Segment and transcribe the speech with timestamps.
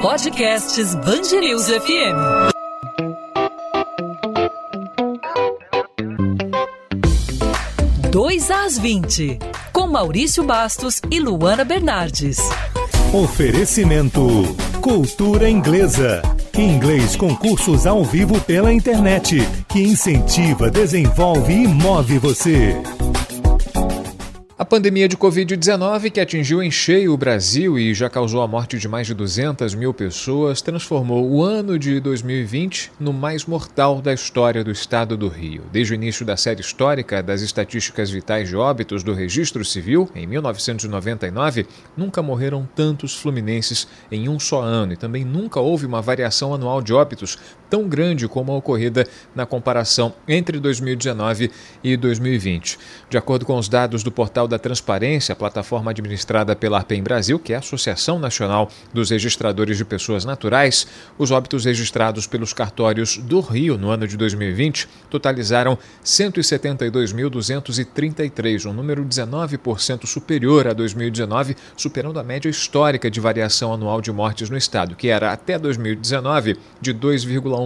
[0.00, 2.52] Podcasts Bangerils FM.
[8.08, 9.40] Dois às 20,
[9.72, 12.38] com Maurício Bastos e Luana Bernardes.
[13.12, 14.22] Oferecimento
[14.80, 16.22] Cultura Inglesa.
[16.56, 19.38] Inglês com cursos ao vivo pela internet,
[19.68, 22.80] que incentiva, desenvolve e move você.
[24.68, 28.86] Pandemia de Covid-19, que atingiu em cheio o Brasil e já causou a morte de
[28.86, 34.62] mais de 200 mil pessoas, transformou o ano de 2020 no mais mortal da história
[34.62, 35.62] do estado do Rio.
[35.72, 40.26] Desde o início da série histórica das estatísticas vitais de óbitos do Registro Civil, em
[40.26, 46.52] 1999, nunca morreram tantos fluminenses em um só ano e também nunca houve uma variação
[46.52, 47.38] anual de óbitos
[47.68, 51.50] tão grande como a ocorrida na comparação entre 2019
[51.82, 52.78] e 2020.
[53.08, 57.38] De acordo com os dados do portal da Transparência, a plataforma administrada pela ARPEM Brasil,
[57.38, 60.86] que é a Associação Nacional dos Registradores de Pessoas Naturais,
[61.18, 69.04] os óbitos registrados pelos cartórios do Rio no ano de 2020 totalizaram 172.233, um número
[69.04, 74.96] 19% superior a 2019, superando a média histórica de variação anual de mortes no estado,
[74.96, 77.57] que era até 2019 de 2,1%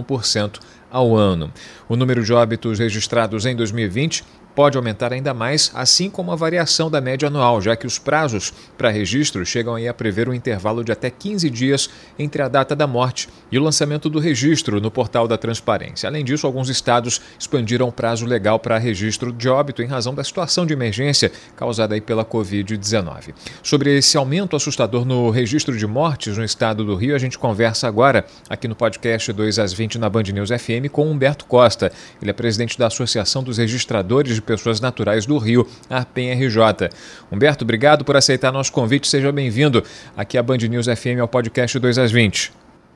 [0.89, 1.51] ao ano.
[1.89, 4.23] O número de óbitos registrados em 2020
[4.55, 8.53] pode aumentar ainda mais, assim como a variação da média anual, já que os prazos
[8.77, 12.87] para registro chegam a prever um intervalo de até 15 dias entre a data da
[12.87, 16.07] morte e o lançamento do registro no portal da Transparência.
[16.07, 20.23] Além disso, alguns estados expandiram o prazo legal para registro de óbito em razão da
[20.23, 23.33] situação de emergência causada pela Covid-19.
[23.61, 27.87] Sobre esse aumento assustador no registro de mortes no estado do Rio, a gente conversa
[27.87, 31.91] agora aqui no podcast 2 às 20 na Band News FM com Humberto Costa.
[32.21, 36.89] Ele é presidente da Associação dos Registradores Pessoas Naturais do Rio, a PNRJ.
[37.31, 39.07] Humberto, obrigado por aceitar nosso convite.
[39.07, 39.83] Seja bem-vindo
[40.15, 42.53] aqui à Band News FM ao podcast 2 às 20.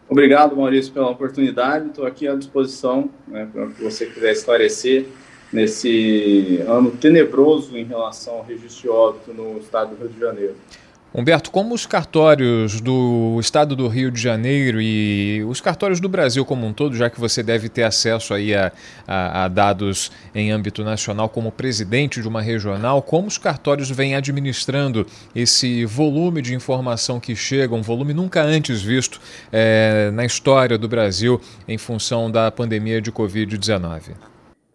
[0.10, 1.88] Obrigado, Maurício, pela oportunidade.
[1.88, 5.06] Estou aqui à disposição né, para que você quiser esclarecer
[5.52, 10.56] nesse ano tenebroso em relação ao registro de óbito no estado do Rio de Janeiro.
[11.14, 16.46] Humberto, como os cartórios do estado do Rio de Janeiro e os cartórios do Brasil
[16.46, 18.72] como um todo, já que você deve ter acesso aí a,
[19.08, 24.16] a, a, dados em âmbito nacional como presidente de uma regional, como os cartórios vêm
[24.16, 30.78] administrando esse volume de informação que chega, um volume nunca antes visto é, na história
[30.78, 34.12] do Brasil em função da pandemia de Covid-19?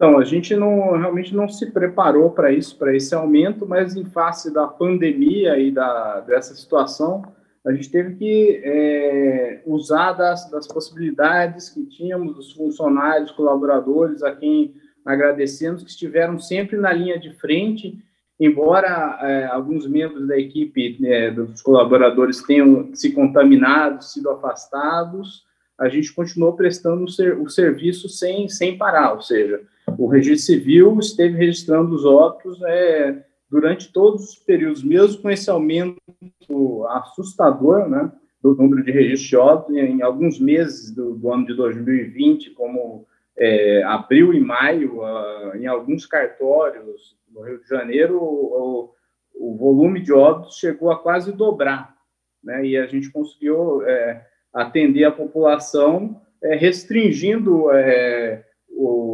[0.03, 4.05] Então, a gente não, realmente não se preparou para isso, para esse aumento, mas em
[4.05, 7.23] face da pandemia e da, dessa situação,
[7.65, 14.35] a gente teve que é, usar das, das possibilidades que tínhamos, dos funcionários, colaboradores, a
[14.35, 14.75] quem
[15.07, 17.97] agradecemos, que estiveram sempre na linha de frente,
[18.41, 25.45] embora é, alguns membros da equipe, é, dos colaboradores, tenham se contaminado, sido afastados,
[25.79, 29.61] a gente continuou prestando o, ser, o serviço sem, sem parar, ou seja,
[29.99, 35.51] o registro civil esteve registrando os óbitos é, durante todos os períodos, mesmo com esse
[35.51, 38.11] aumento assustador né,
[38.43, 43.07] do número de registros de óbitos, em alguns meses do, do ano de 2020, como
[43.37, 48.91] é, abril e maio, uh, em alguns cartórios no Rio de Janeiro, o,
[49.35, 51.97] o, volume de óbitos chegou a quase dobrar,
[52.43, 58.45] né, e a gente conseguiu é, atender a população é, restringindo é,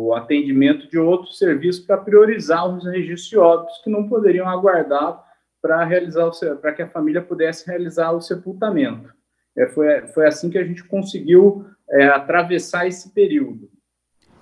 [0.08, 5.22] o atendimento de outros serviços para priorizar os registros de óbitos que não poderiam aguardar
[5.60, 6.30] para realizar
[6.60, 9.12] para que a família pudesse realizar o sepultamento.
[9.56, 13.68] É, foi, foi assim que a gente conseguiu é, atravessar esse período.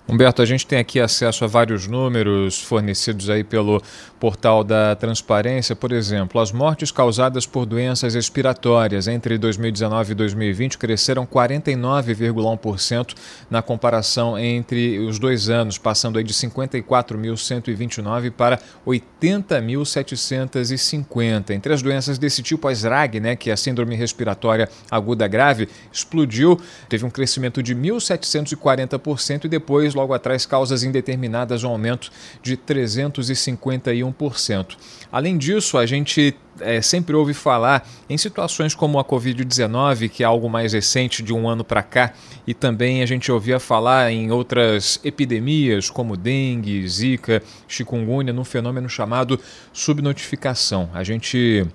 [0.09, 3.81] Humberto, a gente tem aqui acesso a vários números fornecidos aí pelo
[4.17, 5.75] portal da Transparência.
[5.75, 13.15] Por exemplo, as mortes causadas por doenças respiratórias entre 2019 e 2020 cresceram 49,1%
[13.49, 21.49] na comparação entre os dois anos, passando aí de 54.129 para 80.750.
[21.49, 25.67] Entre as doenças desse tipo, a SRAG, né, que é a síndrome respiratória aguda grave,
[25.91, 26.57] explodiu,
[26.87, 32.11] teve um crescimento de 1.740% e depois logo atrás causas indeterminadas, um aumento
[32.41, 34.77] de 351%.
[35.11, 40.25] Além disso, a gente é, sempre ouve falar em situações como a Covid-19, que é
[40.25, 42.13] algo mais recente de um ano para cá,
[42.45, 48.87] e também a gente ouvia falar em outras epidemias como dengue, zika, chikungunya, num fenômeno
[48.87, 49.39] chamado
[49.73, 50.89] subnotificação.
[50.93, 51.65] A gente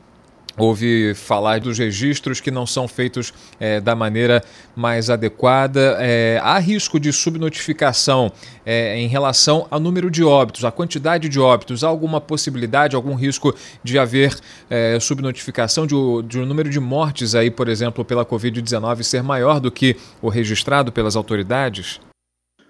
[0.56, 4.42] Houve falar dos registros que não são feitos é, da maneira
[4.76, 5.96] mais adequada.
[5.98, 8.30] É, há risco de subnotificação
[8.64, 11.82] é, em relação ao número de óbitos, a quantidade de óbitos.
[11.82, 14.36] Há alguma possibilidade, algum risco de haver
[14.68, 15.94] é, subnotificação de,
[16.26, 20.28] de um número de mortes aí, por exemplo, pela Covid-19 ser maior do que o
[20.28, 21.98] registrado pelas autoridades?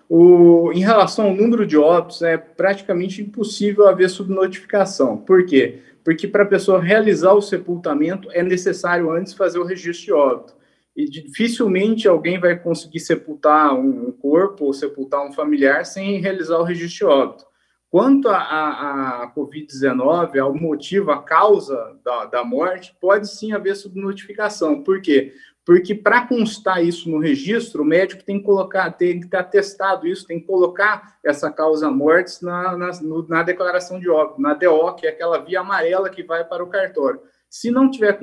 [0.09, 5.17] O, em relação ao número de óbitos, é praticamente impossível haver subnotificação.
[5.17, 5.53] Por quê?
[5.53, 5.83] porque
[6.29, 10.55] para a pessoa realizar o sepultamento é necessário antes fazer o registro de óbito.
[10.95, 16.65] E dificilmente alguém vai conseguir sepultar um corpo ou sepultar um familiar sem realizar o
[16.65, 17.53] registro de óbito.
[17.93, 24.83] Quanto à Covid-19, ao motivo, a causa da, da morte, pode sim haver subnotificação.
[24.83, 25.35] Por quê?
[25.65, 30.07] Porque para constar isso no registro, o médico tem que colocar, tem que estar testado
[30.07, 32.91] isso, tem que colocar essa causa mortes na, na,
[33.29, 36.69] na declaração de óbito, na DO, que é aquela via amarela que vai para o
[36.69, 37.21] cartório.
[37.49, 38.19] Se não tiver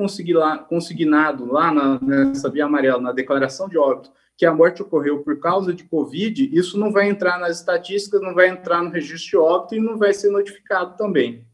[0.67, 5.39] consignado lá na, nessa via amarela, na declaração de óbito, que a morte ocorreu por
[5.39, 9.37] causa de Covid, isso não vai entrar nas estatísticas, não vai entrar no registro de
[9.37, 11.45] óbito e não vai ser notificado também.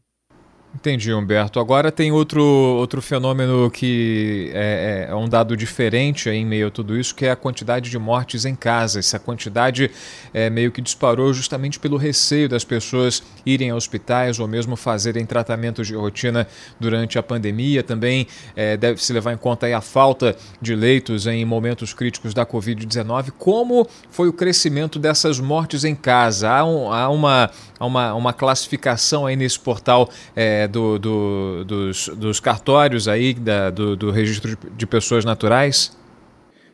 [0.76, 1.58] Entendi, Humberto.
[1.58, 6.98] Agora tem outro, outro fenômeno que é, é, um dado diferente em meio a tudo
[6.98, 8.98] isso, que é a quantidade de mortes em casa.
[8.98, 9.90] Essa quantidade
[10.34, 15.24] é, meio que disparou justamente pelo receio das pessoas irem a hospitais ou mesmo fazerem
[15.24, 16.46] tratamentos de rotina
[16.78, 17.82] durante a pandemia.
[17.82, 23.30] Também é, deve-se levar em conta a falta de leitos em momentos críticos da Covid-19.
[23.38, 26.50] Como foi o crescimento dessas mortes em casa?
[26.50, 27.50] Há, um, há uma,
[27.80, 33.96] uma, uma classificação aí nesse portal é, do, do, dos, dos cartórios aí, da, do,
[33.96, 35.96] do registro de pessoas naturais?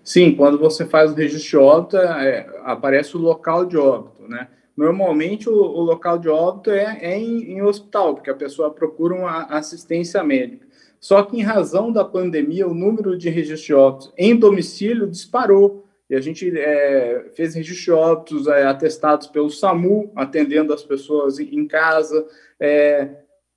[0.05, 4.49] Sim, quando você faz o registro de óbito, é, aparece o local de óbito, né?
[4.77, 9.15] Normalmente o, o local de óbito é, é em, em, hospital, porque a pessoa procura
[9.15, 10.67] uma assistência médica.
[10.99, 15.85] Só que em razão da pandemia, o número de registros de óbitos em domicílio disparou.
[16.09, 21.39] E a gente é, fez registros de óbitos é, atestados pelo SAMU, atendendo as pessoas
[21.39, 22.27] em casa.
[22.59, 23.09] É,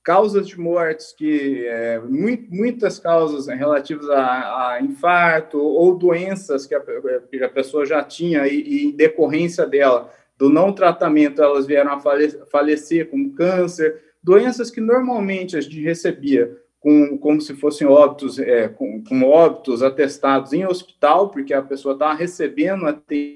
[0.06, 6.80] causas de mortes que é, muitas causas relativas a, a, infarto ou doenças que a,
[6.80, 11.92] que a pessoa já tinha e, e, em decorrência dela do não tratamento elas vieram
[11.92, 12.00] a
[12.46, 18.68] falecer como câncer doenças que normalmente a gente recebia com, como se fossem óbitos é,
[18.68, 23.34] com, com óbitos atestados em hospital porque a pessoa estava recebendo atendimento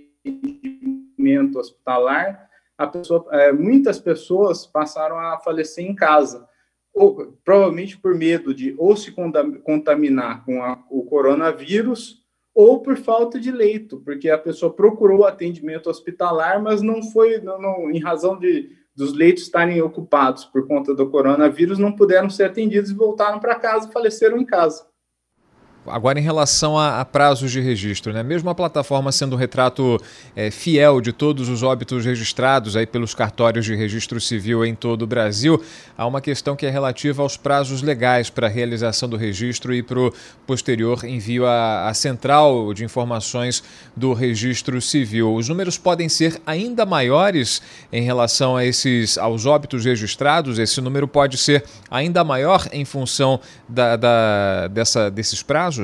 [1.58, 6.48] hospitalar a pessoa, é, muitas pessoas passaram a falecer em casa
[6.94, 9.14] ou, provavelmente por medo de ou se
[9.64, 15.90] contaminar com a, o coronavírus ou por falta de leito, porque a pessoa procurou atendimento
[15.90, 20.94] hospitalar, mas não foi, não, não, em razão de dos leitos estarem ocupados por conta
[20.94, 24.86] do coronavírus, não puderam ser atendidos e voltaram para casa e faleceram em casa.
[25.90, 28.22] Agora, em relação a, a, prazos de registro, né?
[28.24, 30.02] mesmo a plataforma sendo um retrato
[30.36, 35.04] é, fiel de todos os óbitos registrados aí pelos cartórios de registro civil em todo
[35.04, 35.62] o Brasil,
[35.98, 39.82] há uma questão que é relativa aos prazos legais para a realização do registro e
[39.82, 40.14] para o
[40.46, 43.64] posterior envio à, à central de informações
[43.96, 45.34] do registro civil.
[45.34, 47.62] Os números podem ser ainda maiores
[47.92, 50.60] em relação a esses aos óbitos registrados.
[50.60, 55.79] Esse número pode ser ainda maior em função da, da dessa, desses prazos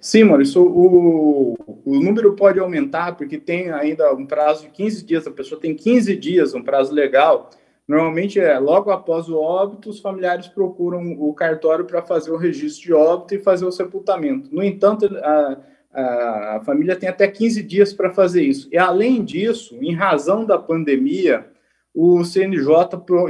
[0.00, 5.26] Sim, Maurício, o, o número pode aumentar porque tem ainda um prazo de 15 dias,
[5.28, 7.50] a pessoa tem 15 dias, um prazo legal.
[7.86, 12.82] Normalmente é logo após o óbito, os familiares procuram o cartório para fazer o registro
[12.82, 14.52] de óbito e fazer o sepultamento.
[14.52, 15.58] No entanto, a,
[15.92, 18.68] a, a família tem até 15 dias para fazer isso.
[18.72, 21.46] E além disso, em razão da pandemia,
[21.94, 22.66] o CNJ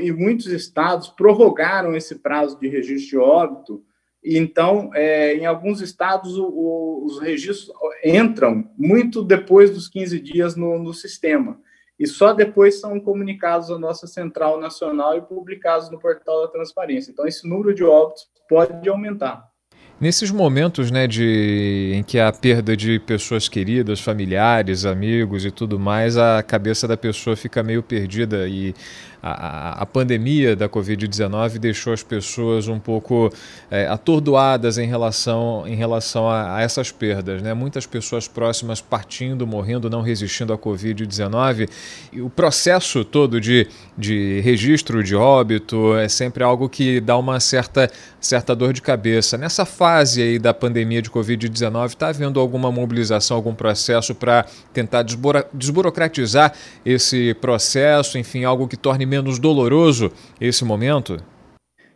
[0.01, 3.83] e muitos estados prorrogaram esse prazo de registro de óbito
[4.25, 7.73] então, é, em alguns estados, o, o, os registros
[8.05, 11.59] entram muito depois dos 15 dias no, no, sistema.
[11.99, 17.11] E só depois são comunicados à nossa central nacional e publicados no portal da transparência.
[17.11, 19.53] Então, esse número de óbitos pode aumentar.
[20.01, 25.79] Nesses momentos né, de, em que há perda de pessoas queridas, familiares, amigos e tudo
[25.79, 28.75] mais, a cabeça da pessoa fica meio perdida e
[29.23, 33.33] a, a pandemia da Covid-19 deixou as pessoas um pouco
[33.71, 37.41] é, atordoadas em relação, em relação a, a, essas perdas.
[37.41, 37.55] Né?
[37.55, 41.69] Muitas pessoas próximas partindo, morrendo, não resistindo à Covid-19.
[42.13, 47.39] E o processo todo de, de registro de óbito é sempre algo que dá uma
[47.39, 47.89] certa,
[48.21, 49.39] certa dor de cabeça.
[49.39, 55.05] Nessa fase aí da pandemia de Covid-19, está havendo alguma mobilização, algum processo para tentar
[55.53, 56.53] desburocratizar
[56.85, 61.19] esse processo, enfim, algo que torne menos doloroso esse momento?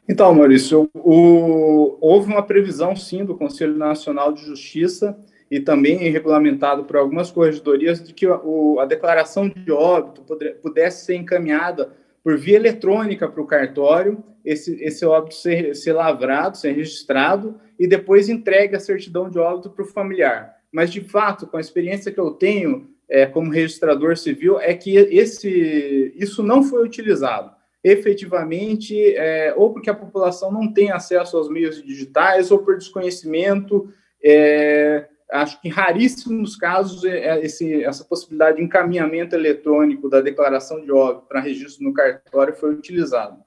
[0.06, 5.18] Então, Maurício, o, houve uma previsão, sim, do Conselho Nacional de Justiça
[5.50, 10.22] e também regulamentado por algumas corregedorias de que o, a declaração de óbito
[10.62, 11.90] pudesse ser encaminhada
[12.22, 17.86] por via eletrônica para o cartório, esse, esse óbito ser, ser lavrado, ser registrado e
[17.86, 20.56] depois entregue a certidão de óbito para o familiar.
[20.70, 24.96] Mas, de fato, com a experiência que eu tenho é, como registrador civil, é que
[24.96, 31.48] esse, isso não foi utilizado efetivamente, é, ou porque a população não tem acesso aos
[31.48, 33.88] meios digitais, ou por desconhecimento.
[34.20, 40.20] É, acho que em raríssimos casos é, é esse, essa possibilidade de encaminhamento eletrônico da
[40.20, 43.38] declaração de óbito para registro no cartório foi utilizado.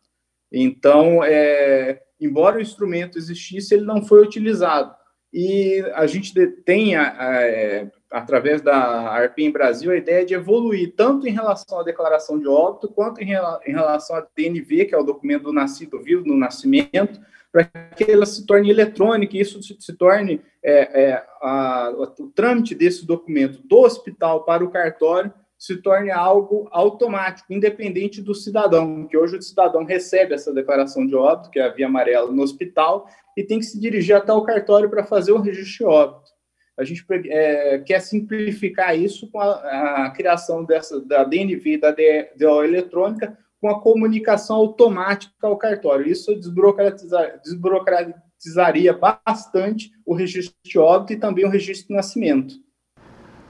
[0.49, 4.95] Então, é, embora o instrumento existisse, ele não foi utilizado.
[5.33, 11.31] E a gente tem é, através da ARPIM Brasil, a ideia de evoluir tanto em
[11.31, 15.53] relação à declaração de óbito, quanto em, relação à DNV, que é o documento do
[15.53, 17.19] nascido vivo, no nascimento,
[17.51, 22.27] para que ela se torne eletrônica e isso se, se torne é, é, a, o
[22.27, 29.05] trâmite desse documento do hospital para o cartório se torne algo automático, independente do cidadão,
[29.05, 32.41] que hoje o cidadão recebe essa declaração de óbito, que é a via amarela, no
[32.41, 36.31] hospital, e tem que se dirigir até o cartório para fazer o registro de óbito.
[36.79, 42.63] A gente é, quer simplificar isso com a, a, criação dessa, da DNV da DO
[42.63, 46.07] eletrônica com a comunicação automática ao cartório.
[46.07, 52.55] Isso desburocratizar, desburocratizaria bastante o registro de óbito e também o registro de nascimento.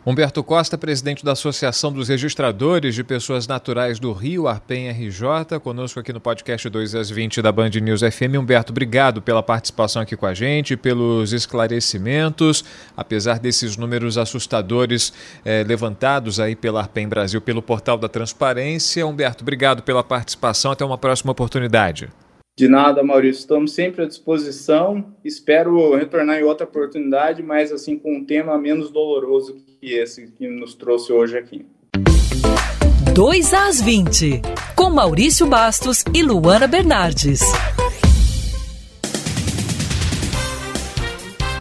[0.06, 6.00] Humberto Costa, presidente da Associação dos Registradores de Pessoas Naturais do Rio, Arpen RJ, conosco
[6.00, 8.39] aqui no podcast 2 às 20 da Band News FM.
[8.39, 12.63] Humberto, obrigado pela participação aqui com a gente, pelos esclarecimentos.
[12.96, 15.12] Apesar desses números assustadores
[15.44, 19.06] eh, levantados aí pela Arpen Brasil, pelo portal da transparência.
[19.06, 20.72] Humberto, obrigado pela participação.
[20.72, 22.10] Até uma próxima oportunidade.
[22.60, 23.39] De nada, Maurício.
[23.39, 25.16] Estamos sempre à disposição.
[25.24, 30.46] Espero retornar em outra oportunidade, mas assim com um tema menos doloroso que esse que
[30.46, 31.66] nos trouxe hoje aqui.
[33.16, 34.42] 2 às 20,
[34.75, 37.39] com Maurício Bastos e Luana Bernardes.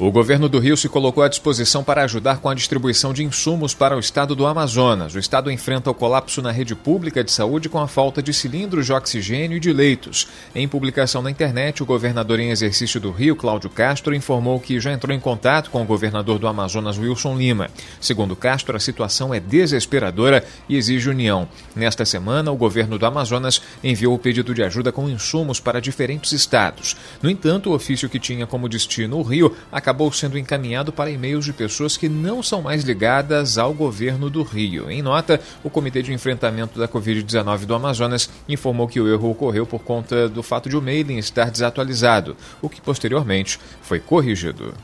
[0.01, 3.75] O governo do Rio se colocou à disposição para ajudar com a distribuição de insumos
[3.75, 5.13] para o estado do Amazonas.
[5.13, 8.87] O estado enfrenta o colapso na rede pública de saúde com a falta de cilindros
[8.87, 10.29] de oxigênio e de leitos.
[10.55, 14.93] Em publicação na internet, o governador em exercício do Rio, Cláudio Castro, informou que já
[14.93, 17.69] entrou em contato com o governador do Amazonas, Wilson Lima.
[18.01, 21.49] Segundo Castro, a situação é desesperadora e exige união.
[21.75, 26.31] Nesta semana, o governo do Amazonas enviou o pedido de ajuda com insumos para diferentes
[26.31, 26.97] estados.
[27.21, 31.11] No entanto, o ofício que tinha como destino o Rio acabou acabou sendo encaminhado para
[31.11, 34.91] e-mails de pessoas que não são mais ligadas ao governo do Rio.
[34.91, 39.65] Em nota, o Comitê de Enfrentamento da Covid-19 do Amazonas informou que o erro ocorreu
[39.65, 44.75] por conta do fato de o mailing estar desatualizado, o que posteriormente foi corrigido.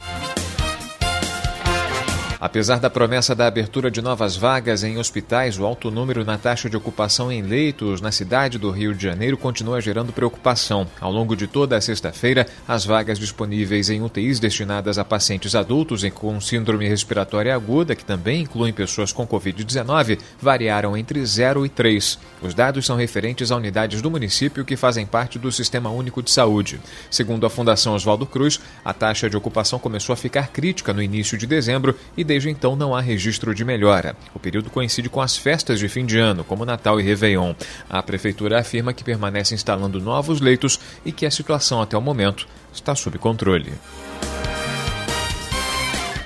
[2.44, 6.68] Apesar da promessa da abertura de novas vagas em hospitais, o alto número na taxa
[6.68, 10.86] de ocupação em leitos na cidade do Rio de Janeiro continua gerando preocupação.
[11.00, 16.04] Ao longo de toda a sexta-feira, as vagas disponíveis em UTIs destinadas a pacientes adultos
[16.10, 22.18] com síndrome respiratória aguda, que também incluem pessoas com Covid-19, variaram entre 0 e 3.
[22.42, 26.30] Os dados são referentes a unidades do município que fazem parte do Sistema Único de
[26.30, 26.78] Saúde.
[27.10, 31.38] Segundo a Fundação Oswaldo Cruz, a taxa de ocupação começou a ficar crítica no início
[31.38, 34.16] de dezembro e desde então não há registro de melhora.
[34.34, 37.54] O período coincide com as festas de fim de ano, como Natal e Réveillon.
[37.88, 42.48] A Prefeitura afirma que permanece instalando novos leitos e que a situação até o momento
[42.72, 43.72] está sob controle.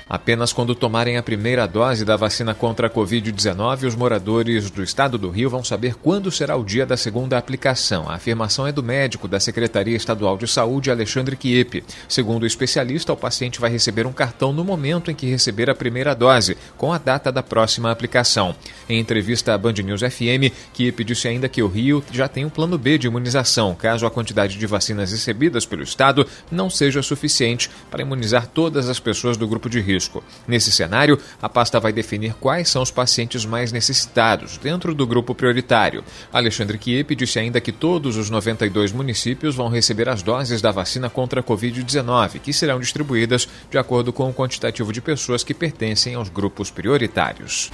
[0.09, 5.19] Apenas quando tomarem a primeira dose da vacina contra a Covid-19, os moradores do estado
[5.19, 8.09] do Rio vão saber quando será o dia da segunda aplicação.
[8.09, 11.83] A afirmação é do médico da Secretaria Estadual de Saúde, Alexandre Kiepe.
[12.07, 15.75] Segundo o especialista, o paciente vai receber um cartão no momento em que receber a
[15.75, 18.55] primeira dose, com a data da próxima aplicação.
[18.89, 22.49] Em entrevista à Band News FM, Kiepe disse ainda que o Rio já tem um
[22.49, 27.69] plano B de imunização, caso a quantidade de vacinas recebidas pelo estado não seja suficiente
[27.91, 30.23] para imunizar todas as pessoas do grupo de risco risco.
[30.47, 35.35] Nesse cenário, a pasta vai definir quais são os pacientes mais necessitados dentro do grupo
[35.35, 36.03] prioritário.
[36.31, 41.09] Alexandre Kiepe disse ainda que todos os 92 municípios vão receber as doses da vacina
[41.09, 46.15] contra a Covid-19, que serão distribuídas de acordo com o quantitativo de pessoas que pertencem
[46.15, 47.69] aos grupos prioritários.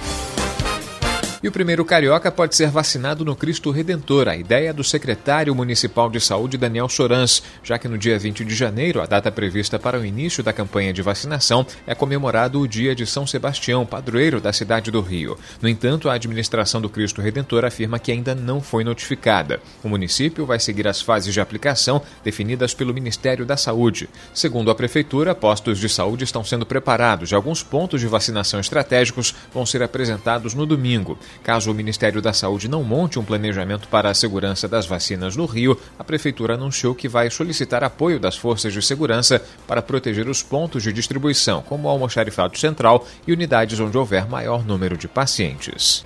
[1.42, 6.08] E o primeiro carioca pode ser vacinado no Cristo Redentor, a ideia do secretário municipal
[6.08, 10.00] de saúde Daniel Sorans, já que no dia 20 de janeiro, a data prevista para
[10.00, 14.50] o início da campanha de vacinação, é comemorado o dia de São Sebastião, padroeiro da
[14.50, 15.38] cidade do Rio.
[15.60, 19.60] No entanto, a administração do Cristo Redentor afirma que ainda não foi notificada.
[19.84, 24.08] O município vai seguir as fases de aplicação definidas pelo Ministério da Saúde.
[24.32, 29.34] Segundo a prefeitura, postos de saúde estão sendo preparados e alguns pontos de vacinação estratégicos
[29.52, 31.18] vão ser apresentados no domingo.
[31.42, 35.46] Caso o Ministério da Saúde não monte um planejamento para a segurança das vacinas no
[35.46, 40.42] Rio, a Prefeitura anunciou que vai solicitar apoio das forças de segurança para proteger os
[40.42, 46.04] pontos de distribuição, como o almoxarifado central e unidades onde houver maior número de pacientes.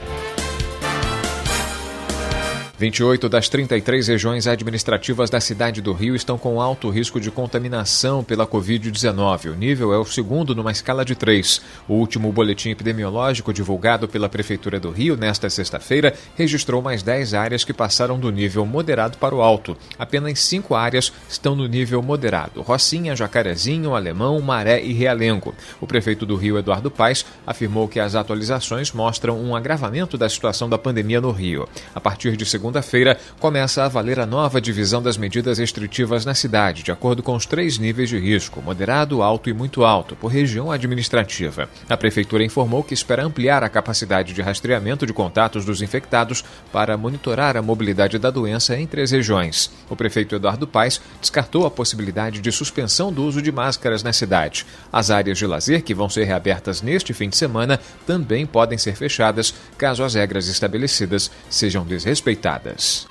[2.80, 8.24] 28 das 33 regiões administrativas da cidade do Rio estão com alto risco de contaminação
[8.24, 9.52] pela Covid-19.
[9.52, 11.60] O nível é o segundo numa escala de três.
[11.86, 17.64] O último boletim epidemiológico divulgado pela Prefeitura do Rio nesta sexta-feira registrou mais 10 áreas
[17.64, 19.76] que passaram do nível moderado para o alto.
[19.98, 25.54] Apenas cinco áreas estão no nível moderado: Rocinha, Jacarezinho, Alemão, Maré e Realengo.
[25.82, 30.66] O prefeito do Rio, Eduardo Paes, afirmou que as atualizações mostram um agravamento da situação
[30.66, 31.68] da pandemia no Rio.
[31.94, 36.34] A partir de segunda segunda-feira, começa a valer a nova divisão das medidas restritivas na
[36.34, 40.28] cidade, de acordo com os três níveis de risco: moderado, alto e muito alto, por
[40.28, 41.68] região administrativa.
[41.88, 46.96] A Prefeitura informou que espera ampliar a capacidade de rastreamento de contatos dos infectados para
[46.96, 49.70] monitorar a mobilidade da doença entre as regiões.
[49.88, 54.64] O prefeito Eduardo Paes descartou a possibilidade de suspensão do uso de máscaras na cidade.
[54.92, 58.94] As áreas de lazer que vão ser reabertas neste fim de semana também podem ser
[58.94, 62.59] fechadas caso as regras estabelecidas sejam desrespeitadas.
[62.62, 63.06] this.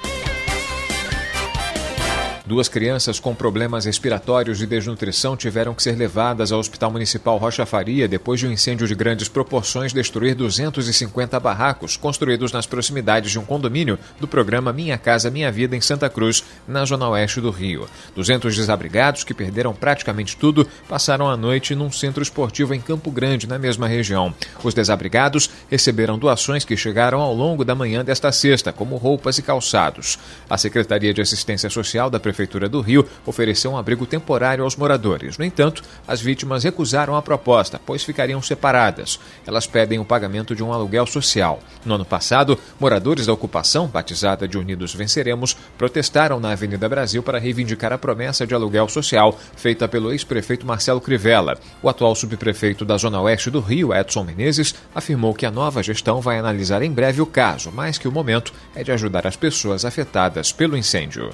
[2.49, 7.63] Duas crianças com problemas respiratórios e desnutrição tiveram que ser levadas ao Hospital Municipal Rocha
[7.63, 13.37] Faria depois de um incêndio de grandes proporções destruir 250 barracos construídos nas proximidades de
[13.37, 17.51] um condomínio do programa Minha Casa Minha Vida em Santa Cruz, na zona oeste do
[17.51, 17.87] Rio.
[18.15, 23.47] 200 desabrigados que perderam praticamente tudo passaram a noite num centro esportivo em Campo Grande,
[23.47, 24.33] na mesma região.
[24.63, 29.43] Os desabrigados receberam doações que chegaram ao longo da manhã desta sexta, como roupas e
[29.43, 30.17] calçados.
[30.49, 34.77] A Secretaria de Assistência Social da Prefeitura Prefeitura do Rio ofereceu um abrigo temporário aos
[34.77, 35.37] moradores.
[35.37, 39.19] No entanto, as vítimas recusaram a proposta, pois ficariam separadas.
[39.45, 41.59] Elas pedem o pagamento de um aluguel social.
[41.83, 47.39] No ano passado, moradores da ocupação, batizada de Unidos Venceremos, protestaram na Avenida Brasil para
[47.39, 51.59] reivindicar a promessa de aluguel social feita pelo ex-prefeito Marcelo Crivella.
[51.83, 56.21] O atual subprefeito da Zona Oeste do Rio, Edson Menezes, afirmou que a nova gestão
[56.21, 59.83] vai analisar em breve o caso, mas que o momento é de ajudar as pessoas
[59.83, 61.31] afetadas pelo incêndio.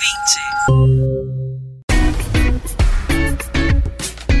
[0.00, 0.97] 20.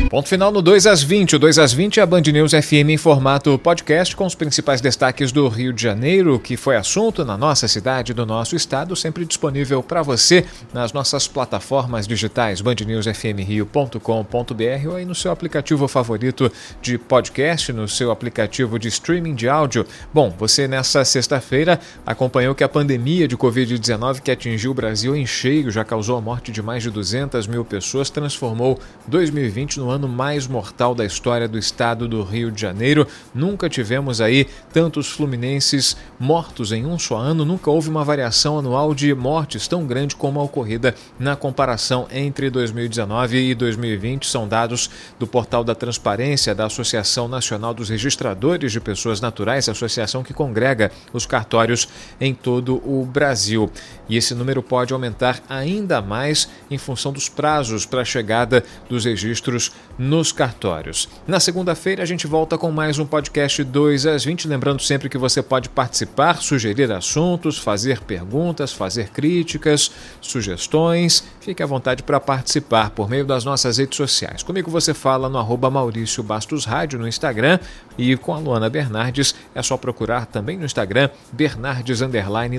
[0.08, 1.36] Ponto final no 2 às 20.
[1.36, 4.80] O 2 às 20 é a Band News FM em formato podcast com os principais
[4.80, 9.26] destaques do Rio de Janeiro, que foi assunto na nossa cidade, do nosso estado, sempre
[9.26, 16.96] disponível para você nas nossas plataformas digitais bandnewsfmrio.com.br ou aí no seu aplicativo favorito de
[16.96, 19.84] podcast, no seu aplicativo de streaming de áudio.
[20.14, 25.26] Bom, você nessa sexta-feira acompanhou que a pandemia de Covid-19 que atingiu o Brasil em
[25.26, 29.97] cheio já causou a morte de mais de 200 mil pessoas, transformou 2020 no ano
[29.98, 33.06] ano mais mortal da história do estado do Rio de Janeiro.
[33.34, 38.94] Nunca tivemos aí tantos fluminenses mortos em um só ano, nunca houve uma variação anual
[38.94, 44.26] de mortes tão grande como a ocorrida na comparação entre 2019 e 2020.
[44.26, 50.22] São dados do portal da Transparência da Associação Nacional dos Registradores de Pessoas Naturais, associação
[50.22, 51.88] que congrega os cartórios
[52.20, 53.68] em todo o Brasil.
[54.08, 59.04] E esse número pode aumentar ainda mais em função dos prazos para a chegada dos
[59.04, 61.08] registros nos cartórios.
[61.26, 64.48] Na segunda-feira a gente volta com mais um podcast 2 às 20.
[64.48, 71.24] Lembrando sempre que você pode participar, sugerir assuntos, fazer perguntas, fazer críticas, sugestões.
[71.48, 74.42] Fique à vontade para participar por meio das nossas redes sociais.
[74.42, 77.58] Comigo você fala no arroba Maurício Bastos Rádio no Instagram
[77.96, 82.00] e com a Luana Bernardes é só procurar também no Instagram Bernardes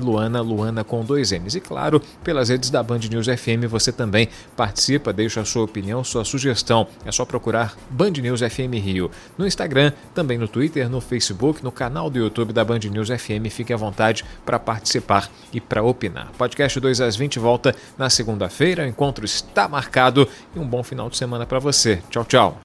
[0.02, 1.54] Luana, Luana com dois M's.
[1.54, 6.04] E claro, pelas redes da Band News FM você também participa, deixa a sua opinião,
[6.04, 6.88] sua sugestão.
[7.06, 11.72] É só procurar Band News FM Rio no Instagram, também no Twitter, no Facebook, no
[11.72, 13.52] canal do YouTube da Band News FM.
[13.52, 16.32] Fique à vontade para participar e para opinar.
[16.40, 18.79] Podcast 2 às 20 volta na segunda-feira.
[18.84, 22.02] O encontro está marcado e um bom final de semana para você.
[22.10, 22.58] Tchau, tchau.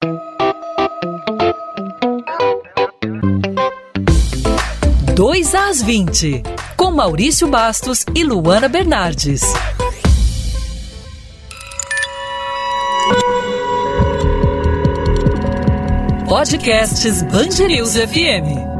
[5.15, 6.43] Dois às 20,
[6.75, 9.41] com Maurício Bastos e Luana Bernardes.
[16.27, 17.21] Podcasts
[17.67, 18.74] News FM.